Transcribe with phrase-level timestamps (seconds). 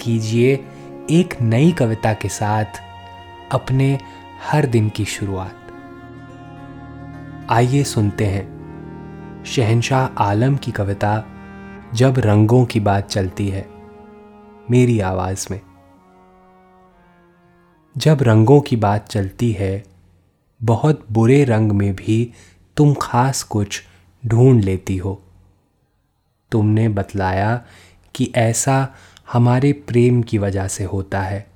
[0.00, 0.64] कीजिए
[1.10, 2.64] एक नई कविता के साथ
[3.52, 4.00] अपने
[4.50, 5.56] हर दिन की शुरुआत।
[7.50, 8.54] आइए सुनते हैं
[9.46, 11.24] शहनशाह आलम की कविता,
[11.94, 13.68] जब रंगों की बात चलती है,
[14.70, 15.60] मेरी आवाज़ में।
[17.96, 19.84] जब रंगों की बात चलती है,
[20.62, 22.32] बहुत बुरे रंग में भी
[22.76, 23.82] तुम खास कुछ
[24.26, 25.22] ढूंढ लेती हो।
[26.50, 27.64] तुमने बतलाया
[28.14, 28.88] कि ऐसा
[29.28, 31.46] हमारे प्रेम की वजह से होता है।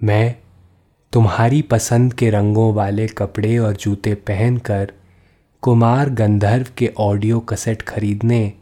[0.00, 0.36] मैं
[1.12, 4.92] तुम्हारी पसंद के रंगों वाले कपड़े और जूते पहनकर
[5.62, 8.52] कुमार गंधर्व के ऑडियो कसेट खरीदने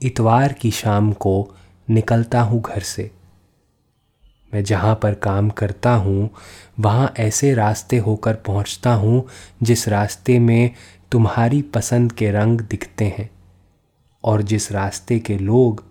[0.00, 1.54] इतवार की शाम को
[1.90, 3.10] निकलता हूँ घर से।
[4.54, 6.30] मैं जहाँ पर काम करता हूँ,
[6.80, 9.26] वहाँ ऐसे रास्ते होकर पहुँचता हूँ
[9.62, 10.70] जिस रास्ते में
[11.12, 13.30] तुम्हारी पसंद के रंग दिखते हैं
[14.24, 15.84] और जिस रास्ते के लोग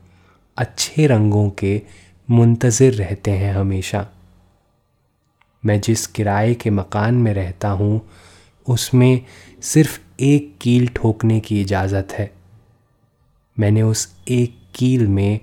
[0.57, 1.81] अच्छे रंगों के
[2.29, 4.07] मुंतज़र रहते हैं हमेशा।
[5.65, 8.01] मैं जिस किराए के मकान में रहता हूँ,
[8.67, 9.21] उसमें
[9.61, 12.31] सिर्फ़ एक कील ठोकने की इजाज़त है।
[13.59, 15.39] मैंने उस एक कील में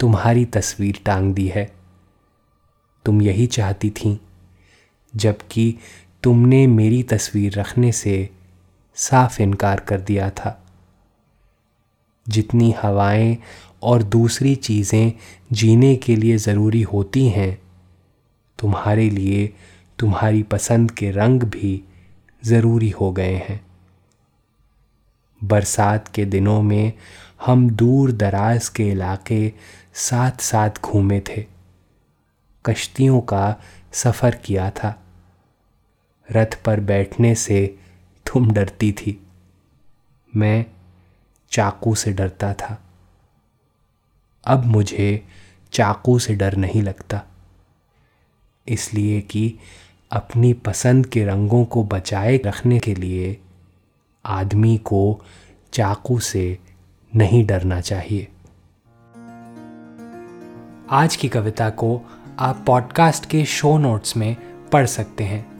[0.00, 1.72] तुम्हारी तस्वीर टांग दी है।
[3.04, 4.20] तुम यही चाहती थी,
[5.16, 5.74] जबकि
[6.22, 8.28] तुमने मेरी तस्वीर रखने से
[8.94, 10.61] साफ़ इनकार कर दिया था।
[12.28, 13.38] जितनी हवाएँ
[13.82, 15.12] और दूसरी चीज़ें
[15.52, 17.62] जीने के लिए ज़रूरी होती हैं,
[18.58, 19.52] तुम्हारे लिए
[19.98, 21.82] तुम्हारी पसंद के रंग भी
[22.44, 23.66] ज़रूरी हो गए हैं।
[25.44, 26.92] बरसात के दिनों में
[27.46, 29.52] हम दूर दराज के इलाके
[29.94, 31.46] साथ साथ घूमे थे।
[32.66, 33.56] कश्तियों का
[33.92, 35.02] सफ़र किया था।
[36.32, 37.78] रथ पर बैठने से
[38.26, 39.26] तुम डरती थी।
[40.36, 40.66] मैं
[41.52, 42.82] चाकू से डरता था।
[44.44, 45.26] अब मुझे
[45.72, 47.22] चाकू से डर नहीं लगता।
[48.68, 49.58] इसलिए कि
[50.12, 53.40] अपनी पसंद के रंगों को बचाए रखने के लिए
[54.26, 55.24] आदमी को
[55.72, 56.58] चाकू से
[57.16, 58.28] नहीं डरना चाहिए।
[60.90, 62.02] आज की कविता को
[62.38, 64.36] आप पॉडकास्ट के शो नोट्स में
[64.68, 65.52] पढ़ सकते हैं।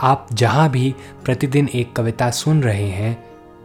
[0.00, 0.94] आप जहाँ भी
[1.24, 3.27] प्रतिदिन एक कविता सुन रहे हैं